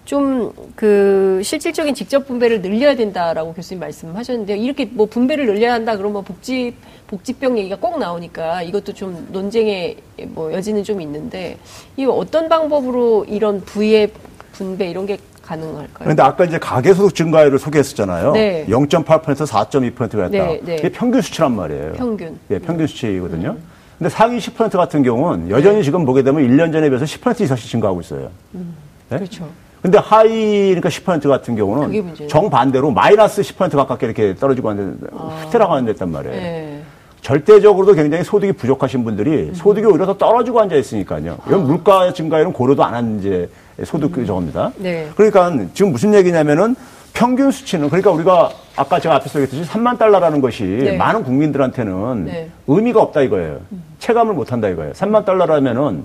[0.05, 4.57] 좀 그 실질적인 직접 분배를 늘려야 된다라고 교수님 말씀하셨는데요.
[4.57, 6.74] 이렇게 뭐 분배를 늘려야 한다 그러면 뭐 복지
[7.07, 9.96] 복지병 얘기가 꼭 나오니까 이것도 좀 논쟁의
[10.29, 11.57] 뭐 여지는 좀 있는데
[11.96, 14.11] 이 어떤 방법으로 이런 부의
[14.53, 16.05] 분배 이런 게 가능할까요?
[16.05, 18.33] 그런데 아까 이제 가계소득 증가율을 소개했었잖아요.
[18.33, 18.64] 네.
[18.66, 20.29] 0.8%에서 4.2%가 했다.
[20.31, 20.77] 네, 네.
[20.77, 21.92] 이게 평균 수치란 말이에요.
[21.92, 22.38] 평균.
[22.50, 23.50] 예, 평균 수치거든요.
[23.50, 23.74] 음.
[23.98, 25.83] 근데 상위 10% 같은 경우는 여전히 네.
[25.83, 28.30] 지금 보게 되면 1년 전에 비해서 10% 이상씩 증가하고 있어요.
[28.54, 28.74] 음.
[29.09, 29.18] 네?
[29.18, 29.48] 그렇죠.
[29.83, 35.42] 근데 하이 그러니까 10% 같은 경우는 정반대로 마이너스 10% 가깝게 이렇게 떨어지고 하는 아.
[35.44, 36.35] 후퇴라고 하는 데단 말이에요.
[36.37, 36.83] 네.
[37.20, 39.54] 절대적으로도 굉장히 소득이 부족하신 분들이 음.
[39.54, 41.38] 소득이 오히려 더 떨어지고 앉아 있으니까요.
[41.46, 41.64] 이건 아.
[41.64, 43.48] 물가 증가율은 고려도 안 한 이제
[43.85, 44.26] 소득 음.
[44.26, 44.72] 저겁니다.
[44.76, 45.09] 네.
[45.16, 46.74] 그러니까 지금 무슨 얘기냐면은
[47.14, 50.96] 평균 수치는 그러니까 우리가 아까 제가 앞에서 얘기했듯이 3만 달러라는 것이 네.
[50.96, 52.50] 많은 국민들한테는 네.
[52.66, 53.61] 의미가 없다 이거예요.
[53.70, 53.83] 음.
[54.00, 54.92] 체감을 못 한다 이거예요.
[54.92, 56.05] 3만 달러라면은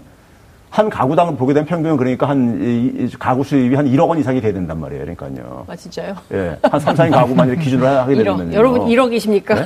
[0.69, 4.53] 한 가구당 보게 되면 평균 그러니까 한 이, 가구 수입이 한 1억 원 이상이 돼야
[4.53, 5.03] 된단 말이에요.
[5.03, 5.65] 그러니까요.
[5.67, 6.15] 아 진짜요?
[6.31, 9.55] 예, 한 3, 4인 가구만 이렇게 기준으로 하게 되면 여러분 1억이십니까?
[9.55, 9.65] 네?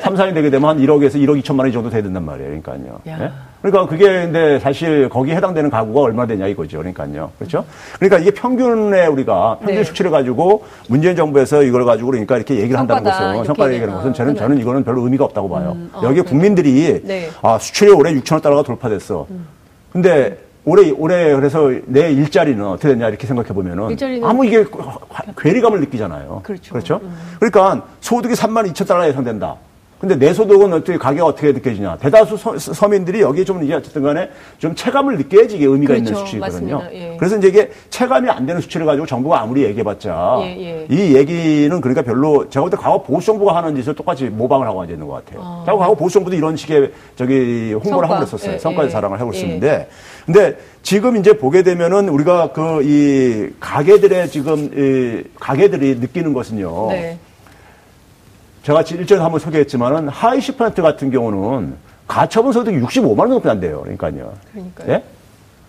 [0.00, 2.60] 3, 4인 되게 되면 한 1억에서 1억 2천만 원 정도 돼야 된단 말이에요.
[2.60, 3.00] 그러니까요.
[3.06, 3.30] 예?
[3.66, 6.78] 그러니까 그게 근데 사실 거기에 해당되는 가구가 얼마 되냐 이거죠.
[6.78, 7.32] 그러니까요.
[7.38, 7.64] 그렇죠?
[7.98, 9.84] 그러니까 이게 평균에 우리가 평균 네.
[9.84, 14.36] 수치를 가지고 문재인 정부에서 이걸 가지고 그러니까 이렇게 얘기를 한다는 것은 성과 얘기하는 것은 저는
[14.36, 15.72] 저는 이거는 별로 의미가 없다고 봐요.
[15.74, 17.28] 음, 어, 여기 국민들이 네.
[17.42, 19.26] 아 수출이 올해 6천억 달러가 돌파됐어.
[19.30, 19.46] 음.
[19.92, 24.64] 근데 올해 올해 그래서 내 일자리는 어떻게 됐냐 이렇게 생각해 보면은 아무 이게
[25.36, 26.42] 괴리감을 느끼잖아요.
[26.44, 26.72] 그렇죠.
[26.72, 27.00] 그렇죠?
[27.02, 27.16] 음.
[27.40, 29.56] 그러니까 소득이 3만 2천 달러 예상된다.
[29.98, 31.96] 근데 내 소득은 어떻게 가격이 어떻게 느껴지냐.
[31.96, 34.28] 대다수 서, 민들이 여기에 좀 이제 어쨌든 간에
[34.58, 36.10] 좀 체감을 느껴야지 이게 의미가 그렇죠.
[36.10, 36.82] 있는 수치거든요.
[36.92, 37.16] 예.
[37.18, 40.86] 그래서 이제 이게 체감이 안 되는 수치를 가지고 정부가 아무리 얘기해봤자 예, 예.
[40.90, 44.82] 이 얘기는 그러니까 별로 제가 볼 때 과거 보수 정부가 하는 짓을 똑같이 모방을 하고
[44.82, 45.40] 앉아 있는 것 같아요.
[45.42, 45.64] 아.
[45.64, 48.06] 과거 보수 정부도 이런 식의 저기 홍보를 성과.
[48.06, 48.52] 하고 그랬었어요.
[48.54, 48.92] 예, 성과의 예.
[48.92, 49.88] 자랑을 하고 있었는데 예.
[50.26, 56.88] 근데 지금 이제 보게 되면은 우리가 그 이 가게들의 지금 이 가게들이 느끼는 것은요.
[56.90, 57.18] 네.
[58.66, 61.74] 제가 일전에 한번 소개했지만은 하이 10% 같은 경우는
[62.08, 63.82] 가처분 소득이 65만 원 정도 안 돼요.
[63.82, 64.32] 그러니까요.
[64.52, 64.90] 그러니까요.
[64.90, 65.04] 예?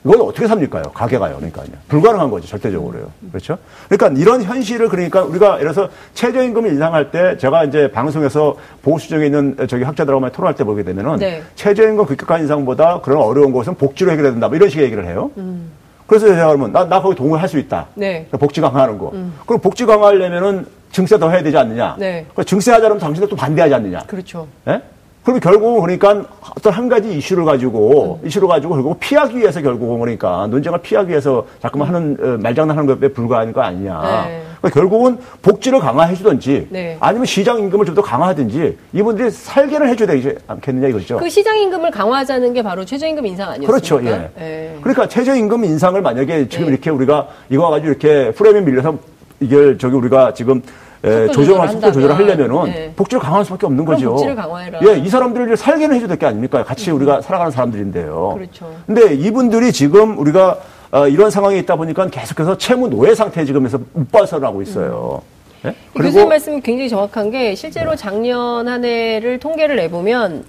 [0.04, 0.84] 이걸 어떻게 삽니까요?
[0.96, 1.36] 가게가요.
[1.36, 1.68] 그러니까요.
[1.90, 2.48] 불가능한 거죠.
[2.48, 3.12] 절대적으로요.
[3.32, 3.60] 그렇죠?
[3.88, 9.56] 그러니까 이런 현실을 그러니까 우리가 예를 들어서 최저임금을 인상할 때 제가 이제 방송에서 보수적에 있는
[9.68, 11.44] 저기 학자들하고 많이 토론할 때 보게 되면은 네.
[11.54, 14.48] 최저임금 급격한 인상보다 그런 어려운 것은 복지로 해결해야 된다.
[14.48, 15.30] 뭐 이런 식의 얘기를 해요.
[15.38, 15.70] 음.
[16.08, 17.88] 그래서 제가 그러면 나, 나 거기 동의할 수 있다.
[17.93, 18.26] 네.
[18.32, 19.12] 복지 강화하는 거.
[19.13, 19.34] 음.
[19.46, 21.98] 그럼 복지 강화하려면은 증세 더 해야 되지 않느냐?
[22.00, 22.26] 네.
[22.34, 24.00] 그 증세하자면 당신들 또 반대하지 않느냐?
[24.08, 24.48] 그렇죠.
[24.70, 24.82] 예?
[25.24, 28.28] 그러면 결국은 그러니까 어떤 한 가지 이슈를 가지고 음.
[28.28, 33.12] 이슈를 가지고 결국 피하기 위해서 결국은 그러니까 논쟁을 피하기 위해서 자꾸만 하는 어, 말장난하는 것에
[33.12, 34.26] 불과한 거 아니냐.
[34.28, 34.43] 네.
[34.70, 36.98] 그러니까 결국은 복지를 강화해 주든지 네.
[37.00, 41.18] 아니면 시장 임금을 좀 더 강화하든지 이분들이 살게를 해줘야 되지 않겠느냐 이거죠.
[41.18, 43.72] 그 시장 임금을 강화하자는 게 바로 최저임금 인상 아니었습니까?
[43.72, 44.00] 그렇죠.
[44.06, 44.30] 예.
[44.38, 44.78] 네.
[44.82, 46.74] 그러니까 최저임금 인상을 만약에 지금 네.
[46.74, 48.96] 이렇게 우리가 이거 가지고 이렇게 프레임에 밀려서
[49.40, 50.62] 이게 저기 우리가 지금
[51.06, 52.92] 예, 조정할 속도 조절을 하려면은 네.
[52.96, 54.12] 복지를 강화할 수밖에 없는 거죠.
[54.12, 54.80] 복지를 강화해라.
[54.88, 56.64] 예, 이 사람들을 살게는 해줘야 될 게 아닙니까?
[56.64, 56.98] 같이 음.
[56.98, 58.34] 우리가 살아가는 사람들인데요.
[58.36, 58.72] 그렇죠.
[58.86, 60.58] 근데 이분들이 지금 우리가
[60.91, 65.21] 어, 이런 상황에 있다 보니까 계속해서 채무 노예 상태에 지금에서 못 벗어나고 있어요.
[65.65, 65.69] 음.
[65.69, 65.76] 예?
[66.00, 70.45] 교수님 말씀이 굉장히 정확한 게 실제로 작년 한 해를 통계를 내보면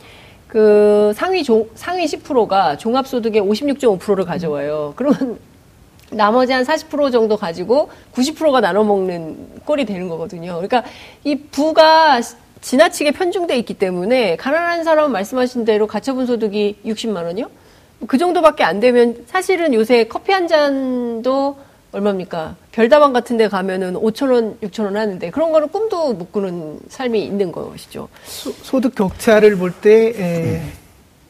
[0.47, 4.95] 그 상위 조, 상위 10%가 종합소득의 56.5%를 가져와요.
[4.97, 5.39] 그러면
[6.11, 10.53] 나머지 한 40% 정도 가지고 90%가 나눠 먹는 꼴이 되는 거거든요.
[10.53, 10.85] 그러니까
[11.25, 12.21] 이 부가
[12.61, 17.51] 지나치게 편중돼 있기 때문에 가난한 사람은 말씀하신 대로 가처분 소득이 60만 원이요?
[18.07, 21.59] 그 정도밖에 안 되면 사실은 요새 커피 한 잔도
[21.93, 22.57] 얼마입니까?
[22.73, 27.25] 별다방 같은 데 가면은 5천 원, 6천 원 하는데 그런 거는 꿈도 못 꾸는 삶이
[27.25, 28.09] 있는 것이죠.
[28.25, 30.63] 소, 득 격차를 볼때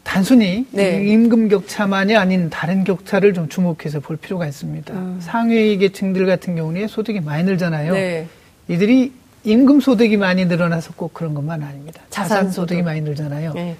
[0.02, 1.04] 단순히 네.
[1.04, 4.94] 임금 격차만이 아닌 다른 격차를 좀 주목해서 볼 필요가 있습니다.
[4.94, 5.18] 음.
[5.20, 7.92] 상위 계층들 같은 경우는 소득이 많이 늘잖아요.
[7.92, 8.26] 네.
[8.68, 9.12] 이들이
[9.44, 12.00] 임금 소득이 많이 늘어나서 꼭 그런 것만 아닙니다.
[12.08, 13.52] 자산 소득이 많이 늘잖아요.
[13.52, 13.76] 네.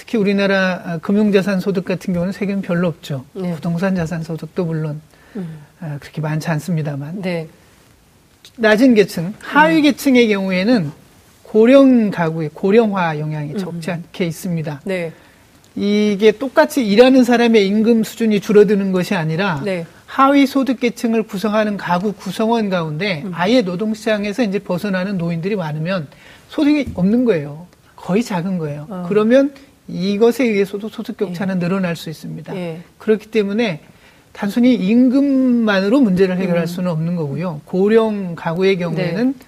[0.00, 3.26] 특히 우리나라 아, 금융자산 소득 같은 경우는 세계는 별로 없죠.
[3.34, 3.54] 네.
[3.54, 5.02] 부동산 자산 소득도 물론
[5.36, 5.58] 음.
[5.78, 7.48] 아, 그렇게 많지 않습니다만 네.
[8.56, 9.82] 낮은 계층, 하위 음.
[9.82, 10.90] 계층의 경우에는
[11.42, 13.94] 고령 가구의 고령화 영향이 적지 음.
[13.94, 14.80] 않게 있습니다.
[14.84, 15.12] 네.
[15.76, 19.84] 이게 똑같이 일하는 사람의 임금 수준이 줄어드는 것이 아니라 네.
[20.06, 23.32] 하위 소득 계층을 구성하는 가구 구성원 가운데 음.
[23.34, 26.08] 아예 노동시장에서 이제 벗어나는 노인들이 많으면
[26.48, 27.66] 소득이 없는 거예요.
[27.96, 28.86] 거의 작은 거예요.
[28.88, 29.04] 어.
[29.10, 29.52] 그러면
[29.90, 31.58] 이것에 의해서도 소득 격차는 예.
[31.58, 32.56] 늘어날 수 있습니다.
[32.56, 32.80] 예.
[32.98, 33.80] 그렇기 때문에
[34.32, 36.66] 단순히 임금만으로 문제를 해결할 음.
[36.66, 37.60] 수는 없는 거고요.
[37.64, 39.46] 고령 가구의 경우에는 네.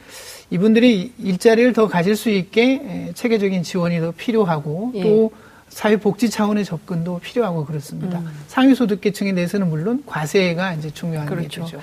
[0.51, 5.03] 이분들이 일자리를 더 가질 수 있게 체계적인 지원이 더 필요하고 예.
[5.03, 5.33] 또
[5.69, 8.19] 사회복지 차원의 접근도 필요하고 그렇습니다.
[8.19, 8.31] 음.
[8.49, 11.65] 상위소득계층에 대해서는 물론 과세가 이제 중요한 그렇죠.
[11.65, 11.81] 죠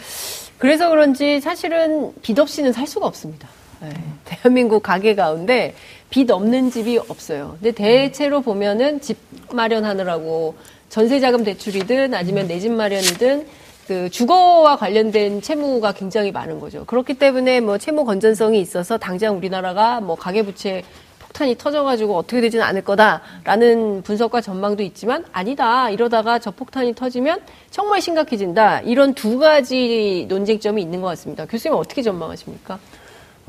[0.59, 3.49] 그래서 그런지 사실은 빚 없이는 살 수가 없습니다.
[3.81, 3.89] 네.
[4.25, 5.73] 대한민국 가게 가운데
[6.09, 7.57] 빚 없는 집이 없어요.
[7.61, 9.17] 근데 대체로 보면은 집
[9.51, 10.55] 마련하느라고
[10.89, 13.47] 전세자금 대출이든 아니면 내 집 마련이든
[13.87, 16.85] 그 주거와 관련된 채무가 굉장히 많은 거죠.
[16.85, 20.83] 그렇기 때문에 뭐 채무 건전성이 있어서 당장 우리나라가 뭐 가계부채
[21.19, 27.39] 폭탄이 터져가지고 어떻게 되지는 않을 거다라는 분석과 전망도 있지만 아니다 이러다가 저 폭탄이 터지면
[27.71, 31.45] 정말 심각해진다 이런 두 가지 논쟁점이 있는 것 같습니다.
[31.45, 32.77] 교수님 어떻게 전망하십니까?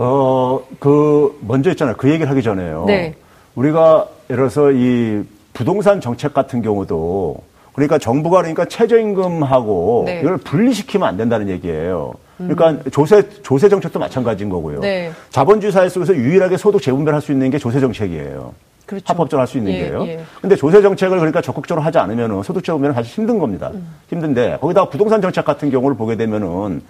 [0.02, 1.94] 어, 그 먼저 있잖아요.
[1.98, 2.84] 그 얘기를 하기 전에요.
[2.86, 3.14] 네.
[3.54, 7.36] 우리가 예를 들어서 이 부동산 정책 같은 경우도
[7.74, 10.20] 그러니까 정부가 그러니까 최저임금하고 네.
[10.20, 12.14] 이걸 분리시키면 안 된다는 얘기예요.
[12.38, 12.82] 그러니까 음.
[12.90, 14.80] 조세 조세 정책도 마찬가지인 거고요.
[14.80, 15.12] 네.
[15.28, 18.54] 자본주의 사회 속에서 유일하게 소득 재분배할 수 있는 게 조세 정책이에요.
[18.86, 19.04] 그렇죠.
[19.06, 20.04] 합법적으로 할 수 있는 예, 게요.
[20.06, 20.20] 예.
[20.40, 23.70] 근데 조세 정책을 그러니까 적극적으로 하지 않으면 소득 재분배는 사실 힘든 겁니다.
[23.74, 23.86] 음.
[24.08, 26.80] 힘든데 거기다가 부동산 정책 같은 경우를 보게 되면은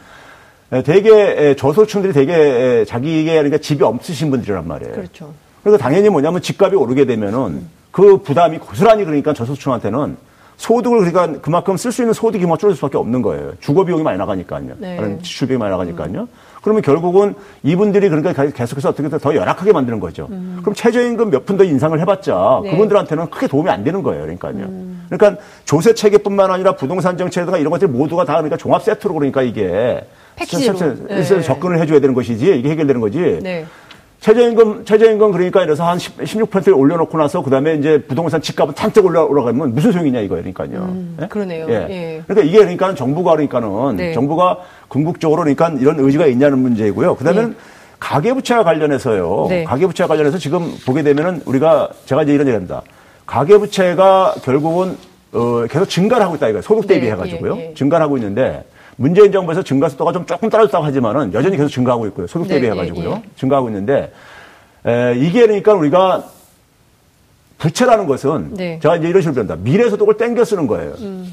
[0.85, 4.95] 대개 저소득층들이 대개 자기에게 그러니까 집이 없으신 분들이란 말이에요.
[4.95, 5.35] 그렇죠.
[5.63, 7.71] 그래서 당연히 뭐냐면 집값이 오르게 되면은 음.
[7.91, 10.17] 그 부담이 고스란히 그러니까 저소득층한테는
[10.65, 13.53] 소득을 그러니까 그만큼 쓸 수 있는 소득이 뭐 줄어들 수밖에 없는 거예요.
[13.61, 14.73] 주거 비용이 많이 나가니까요.
[14.77, 14.97] 네.
[14.97, 16.21] 다른 지출 비용이 많이 나가니까요.
[16.21, 16.27] 음.
[16.61, 20.29] 그러면 결국은 이분들이 그러니까 계속해서 어떻게 더 열악하게 만드는 거죠.
[20.31, 20.59] 음.
[20.61, 22.73] 그럼 최저임금 몇 푼 더 인상을 해봤자 네.
[22.73, 24.21] 그분들한테는 크게 도움이 안 되는 거예요.
[24.21, 24.67] 그러니까요.
[24.67, 25.07] 음.
[25.09, 30.05] 그러니까 조세 체계뿐만 아니라 부동산 정책이나 이런 것들 모두가 다 그러니까 종합 세트로 그러니까 이게
[30.37, 31.41] 패키지로 네.
[31.41, 33.41] 접근을 해줘야 되는 것이지 이게 해결되는 거지.
[34.21, 34.35] 네.
[34.35, 39.25] 최저임금, 최저임금 그러니까 이래서 한 10, 16%를 올려놓고 나서 그 다음에 이제 부동산 집값은 올라,
[39.25, 40.43] 올라가면 무슨 소용이냐 이거예요.
[40.43, 40.83] 그러니까요.
[40.83, 41.27] 음, 네?
[41.27, 41.67] 그러네요.
[41.69, 41.87] 예.
[41.89, 42.23] 예.
[42.27, 44.13] 그러니까 이게 그러니까 정부가 그러니까는 네.
[44.13, 47.17] 정부가 궁극적으로 그러니까 이런 의지가 있냐는 문제이고요.
[47.17, 47.57] 그 다음에는 네.
[47.99, 49.47] 가계부채와 관련해서요.
[49.49, 49.65] 네.
[49.65, 52.83] 가계부채와 관련해서 지금 보게 되면은 우리가 제가 이제 이런 얘기 합니다.
[53.27, 54.97] 가계부채가 결국은
[55.33, 56.63] 어, 계속 증가를 하고 있다 이거예요.
[56.63, 57.57] 소득 대비 네, 해가지고요.
[57.57, 57.75] 예, 예.
[57.75, 58.65] 증가를 하고 있는데
[59.01, 62.27] 문재인 정부에서 증가 속도가 좀 조금 떨어졌다고 하지만은 여전히 계속 증가하고 있고요.
[62.27, 63.09] 소득 대비 네, 해가지고요.
[63.09, 63.23] 네, 네.
[63.35, 64.13] 증가하고 있는데
[64.87, 66.25] 에, 이게 그러니까 우리가
[67.57, 68.79] 부채라는 것은 네.
[68.83, 69.57] 제가 이제 이런 식으로 변다.
[69.57, 70.93] 미래 소득을 땡겨 쓰는 거예요.
[70.99, 71.33] 음.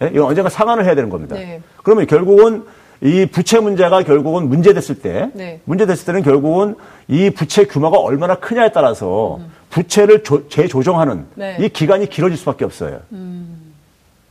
[0.00, 0.10] 예?
[0.14, 1.34] 이건 언젠가 상환을 해야 되는 겁니다.
[1.34, 1.60] 네.
[1.82, 2.62] 그러면 결국은
[3.00, 5.60] 이 부채 문제가 결국은 문제됐을 때, 네.
[5.64, 6.76] 문제됐을 때는 결국은
[7.08, 9.50] 이 부채 규모가 얼마나 크냐에 따라서 음.
[9.70, 11.56] 부채를 조, 재조정하는 네.
[11.58, 13.00] 이 기간이 길어질 수밖에 없어요.
[13.10, 13.67] 음.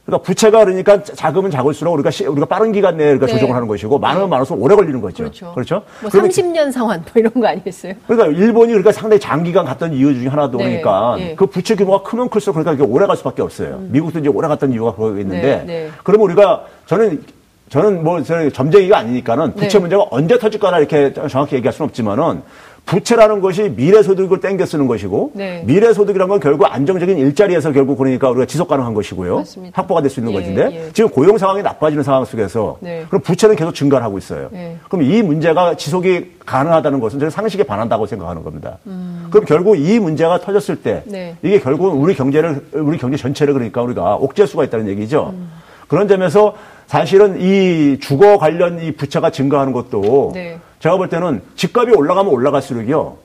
[0.07, 3.33] 그러니까 부채가 그러니까 자금은 작을수록 우리가 시, 우리가 빠른 기간 내에 우리가 네.
[3.33, 4.29] 조정을 하는 것이고 많으면 네.
[4.31, 5.23] 많을수록 오래 걸리는 거죠.
[5.23, 5.51] 그렇죠.
[5.53, 5.83] 그렇죠?
[6.01, 7.93] 뭐 30년 상환 뭐 이런 거 아니겠어요?
[8.07, 10.63] 그러니까 일본이 그러니까 상당히 장기간 갔던 이유 중에 하나도 네.
[10.81, 11.35] 그러니까 네.
[11.35, 13.79] 그 부채 규모가 크면 클수록 그러니까 이게 오래 갈 수밖에 없어요.
[13.81, 13.89] 음.
[13.91, 15.63] 미국도 이제 오래 갔던 이유가 그거 있는데 네.
[15.65, 15.89] 네.
[16.05, 17.21] 그러면 우리가 저는
[17.69, 22.41] 저는 뭐 저는 점쟁이가 아니니까는 부채 문제가 언제 터질까나 이렇게 정확히 얘기할 수는 없지만은
[22.85, 25.61] 부채라는 것이 미래 소득을 땡겨 쓰는 것이고 네.
[25.65, 29.35] 미래 소득이라는 건 결국 안정적인 일자리에서 결국 그러니까 우리가 지속 가능한 것이고요.
[29.39, 29.81] 맞습니다.
[29.81, 30.89] 확보가 될 수 있는 예, 것인데 예.
[30.93, 33.03] 지금 고용 상황이 나빠지는 상황 속에서 네.
[33.09, 34.47] 그럼 부채는 계속 증가를 하고 있어요.
[34.53, 34.77] 네.
[34.87, 38.77] 그럼 이 문제가 지속이 가능하다는 것은 저는 상식에 반한다고 생각하는 겁니다.
[38.87, 39.27] 음.
[39.31, 41.35] 그럼 결국 이 문제가 터졌을 때 네.
[41.43, 45.33] 이게 결국 우리 경제를 우리 경제 전체를 그러니까 우리가 옥죄 수가 있다는 얘기죠.
[45.33, 45.51] 음.
[45.89, 46.53] 그런 점에서
[46.87, 50.57] 사실은 이 주거 관련 이 부채가 증가하는 것도 네.
[50.79, 53.17] 제가 볼 때는 집값이 올라가면 올라갈수록요.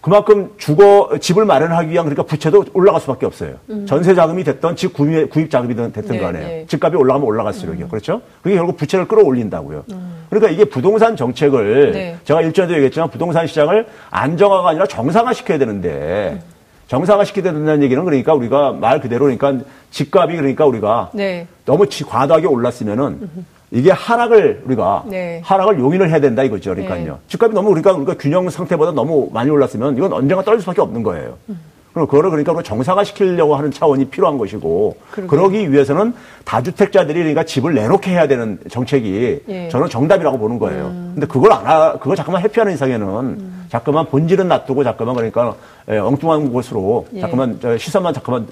[0.00, 3.56] 그만큼 주거 집을 마련하기 위한 그러니까 부채도 올라갈 수밖에 없어요.
[3.68, 3.84] 음.
[3.86, 6.66] 전세 자금이 됐던 집 구입, 구입 자금이든 됐든 네, 간에 네.
[6.66, 7.84] 집값이 올라가면 올라갈수록요.
[7.84, 7.88] 음.
[7.88, 8.22] 그렇죠?
[8.42, 9.84] 그게 결국 부채를 끌어올린다고요.
[9.92, 10.24] 음.
[10.30, 12.16] 그러니까 이게 부동산 정책을 네.
[12.24, 16.59] 제가 일전에도 얘기했지만 부동산 시장을 안정화가 아니라 정상화 시켜야 되는데 음.
[16.90, 21.46] 정상화 시켜야 된다는 얘기는 그러니까 우리가 말 그대로 그러니까 집값이 그러니까 우리가 네.
[21.64, 23.30] 너무 과도하게 올랐으면은
[23.70, 25.40] 이게 하락을 우리가 네.
[25.44, 26.70] 하락을 용인을 해야 된다 이거죠.
[26.70, 27.04] 그러니까요.
[27.04, 27.12] 네.
[27.28, 31.38] 집값이 너무 우리가 우리가 균형 상태보다 너무 많이 올랐으면 이건 언젠가 떨어질 수밖에 없는 거예요.
[31.50, 31.60] 음.
[31.92, 35.28] 그럼 그거를 그러니까 정상화 시키려고 하는 차원이 필요한 것이고 그러게요.
[35.28, 39.68] 그러기 위해서는 다주택자들이 그러니까 집을 내놓게 해야 되는 정책이 예.
[39.68, 40.86] 저는 정답이라고 보는 거예요.
[40.86, 41.12] 음.
[41.14, 43.66] 근데 그걸 안 하, 그걸 자꾸만 회피하는 이상에는 음.
[43.68, 45.56] 자꾸만 본질은 놔두고 자꾸만 그러니까
[45.90, 47.20] 예, 엉뚱한 곳으로 예.
[47.20, 48.46] 자꾸만 시선만 자꾸만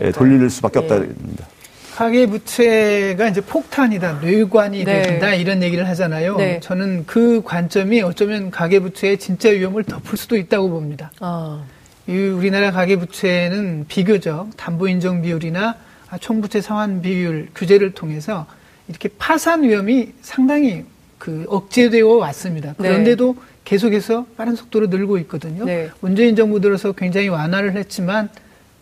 [0.00, 0.82] 예, 돌릴 수밖에 예.
[0.82, 1.46] 없다 입니다.
[1.94, 5.02] 가계 부채가 이제 폭탄이다, 뇌관이 네.
[5.02, 6.36] 된다 이런 얘기를 하잖아요.
[6.36, 6.58] 네.
[6.60, 11.12] 저는 그 관점이 어쩌면 가계 부채의 진짜 위험을 덮을 수도 있다고 봅니다.
[11.20, 11.62] 아.
[12.10, 15.76] 이 우리나라 가계 부채는 비교적 담보 인정 비율이나
[16.20, 18.48] 총부채 상환 비율 규제를 통해서
[18.88, 20.84] 이렇게 파산 위험이 상당히
[21.18, 22.74] 그 억제되어 왔습니다.
[22.78, 22.88] 네.
[22.88, 23.40] 그런데도 네.
[23.62, 25.64] 계속해서 빠른 속도로 늘고 있거든요.
[25.64, 25.90] 네.
[26.00, 28.28] 문재인 정부 들어서 굉장히 완화를 했지만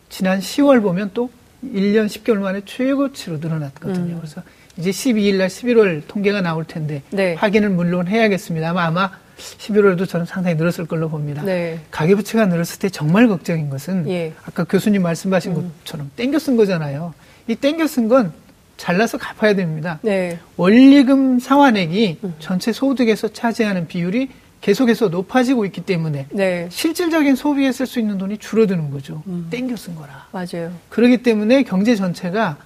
[0.08, 1.28] 지난 10월 보면 또
[1.62, 4.14] 1년 10개월 만에 최고치로 늘어났거든요.
[4.14, 4.18] 음.
[4.20, 4.42] 그래서
[4.78, 7.34] 이제 12일 날 11월 통계가 나올 텐데 네.
[7.34, 11.42] 확인을 물론 해야겠습니다만 아마 11월에도 저는 상당히 늘었을 걸로 봅니다.
[11.42, 11.80] 네.
[11.90, 14.32] 가계부채가 늘었을 때 정말 걱정인 것은 예.
[14.44, 15.72] 아까 교수님 말씀하신 음.
[15.84, 17.14] 것처럼 땡겨 쓴 거잖아요.
[17.46, 18.32] 이 땡겨 쓴 건
[18.76, 19.98] 잘라서 갚아야 됩니다.
[20.02, 20.38] 네.
[20.56, 22.34] 원리금 상환액이 음.
[22.38, 24.28] 전체 소득에서 차지하는 비율이
[24.60, 26.68] 계속해서 높아지고 있기 때문에 네.
[26.70, 29.22] 실질적인 소비에 쓸 수 있는 돈이 줄어드는 거죠.
[29.26, 29.46] 음.
[29.50, 30.26] 땡겨 쓴 거라.
[30.32, 30.72] 맞아요.
[30.88, 32.56] 그렇기 때문에 경제 전체가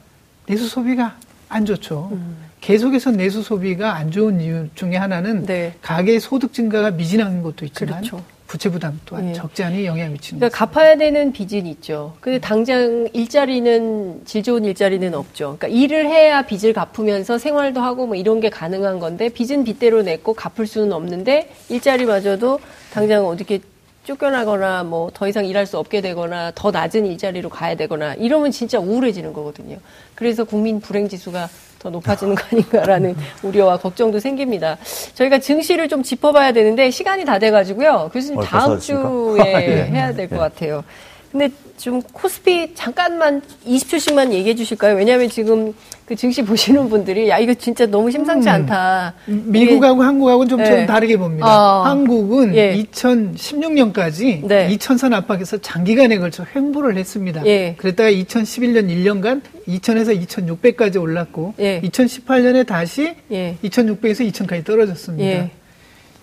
[0.47, 1.17] 내수 소비가
[1.49, 2.09] 안 좋죠.
[2.13, 2.37] 음.
[2.63, 5.75] 계속해서 내수 소비가 안 좋은 이유 중에 하나는 네.
[5.83, 8.23] 가계 소득 증가가 미진한 것도 있지만 그렇죠.
[8.47, 9.33] 부채 부담 또한 네.
[9.33, 12.15] 적지 않은 영향을 미치는 그러니까 갚아야 되는 빚은 있죠.
[12.21, 15.57] 근데 당장 일자리는 질 좋은 일자리는 없죠.
[15.59, 20.35] 그러니까 일을 해야 빚을 갚으면서 생활도 하고 뭐 이런 게 가능한 건데 빚은 빚대로 냈고
[20.35, 22.61] 갚을 수는 없는데 일자리마저도
[22.93, 23.59] 당장 어떻게
[24.05, 28.79] 쫓겨나거나 뭐 더 이상 일할 수 없게 되거나 더 낮은 일자리로 가야 되거나 이러면 진짜
[28.79, 29.79] 우울해지는 거거든요.
[30.15, 34.79] 그래서 국민 불행 지수가 더 높아지는 거 아닌가라는 우려와 걱정도 생깁니다.
[35.15, 38.11] 저희가 증시를 좀 짚어봐야 되는데 시간이 다 돼가지고요.
[38.13, 39.85] 교수님 어, 다음 주에 네.
[39.93, 40.37] 해야 될것 네.
[40.39, 40.85] 같아요.
[41.31, 41.49] 근데
[41.83, 44.95] 좀 코스피 잠깐만 20초씩만 얘기해 주실까요?
[44.95, 45.75] 왜냐하면 지금
[46.07, 48.55] 그 증시 보시는 분들이 야 이거 진짜 너무 심상치 음.
[48.55, 49.15] 않다.
[49.27, 50.87] 미국하고 한국하고는 좀 네.
[50.87, 51.45] 다르게 봅니다.
[51.45, 51.83] 어.
[51.83, 52.81] 한국은 예.
[52.85, 54.69] 2016년까지 네.
[54.69, 57.45] 2천선 압박에서 장기간에 걸쳐 횡보를 했습니다.
[57.47, 57.75] 예.
[57.77, 61.81] 그랬다가 2011년 1년간 2천에서 2,600까지 올랐고 예.
[61.81, 63.57] 2018년에 다시 예.
[63.65, 65.51] 2,600에서 2,000까지 떨어졌습니다.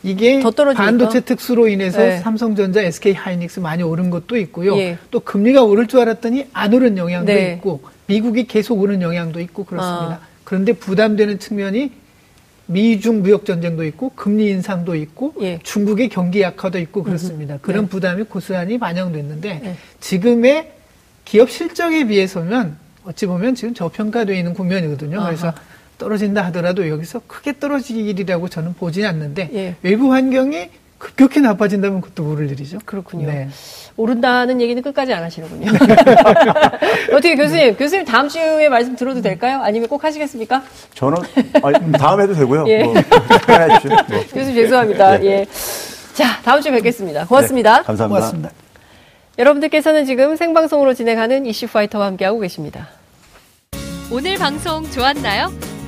[0.06, 0.10] 예.
[0.10, 0.42] 이게
[0.76, 2.20] 반도체 특수로 인해서 네.
[2.20, 4.78] 삼성전자, SK 하이닉스 많이 오른 것도 있고요.
[4.78, 4.98] 예.
[5.12, 7.54] 또 금리가 오를 줄 알았더니 안 오른 영향도 네.
[7.54, 10.16] 있고 미국이 계속 오는 영향도 있고 그렇습니다.
[10.16, 10.28] 아.
[10.44, 11.92] 그런데 부담되는 측면이
[12.66, 15.60] 미중 무역 전쟁도 있고 금리 인상도 있고 예.
[15.64, 17.56] 중국의 경기 약화도 있고 그렇습니다.
[17.56, 17.62] 음흠.
[17.62, 17.90] 그런 네.
[17.90, 19.76] 부담이 고스란히 반영됐는데 네.
[20.00, 20.72] 지금의
[21.26, 25.20] 기업 실적에 비해서는 어찌 보면 지금 저평가되어 있는 국면이거든요.
[25.20, 25.28] 아하.
[25.28, 25.54] 그래서
[26.00, 29.76] 떨어진다 하더라도 여기서 크게 떨어지리라고 저는 보지 않는데 예.
[29.84, 32.80] 외부 환경이 급격히 나빠진다면 그것도 모를 일이죠.
[32.86, 33.28] 그렇군요.
[33.28, 33.48] 네.
[33.96, 35.72] 오른다는 얘기는 끝까지 안 하시는군요.
[37.12, 39.62] 어떻게 교수님, 교수님 다음 주에 말씀 들어도 될까요?
[39.62, 40.64] 아니면 꼭 하시겠습니까?
[40.96, 41.18] 저는
[41.64, 42.66] 아니, 다음 해도 되고요.
[42.68, 42.84] 예.
[42.84, 43.04] 뭐, 네.
[44.34, 45.20] 교수님 죄송합니다.
[45.20, 45.26] 네.
[45.26, 45.46] 예.
[46.14, 47.26] 자, 다음 주에 뵙겠습니다.
[47.26, 47.78] 고맙습니다.
[47.78, 48.20] 네, 감사합니다.
[48.20, 48.52] 고맙습니다.
[49.38, 52.90] 여러분들께서는 지금 생방송으로 진행하는 이슈 파이터와 함께하고 계십니다.
[54.12, 55.69] 오늘 방송 좋았나요?